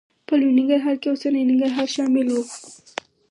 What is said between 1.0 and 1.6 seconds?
کې اوسنی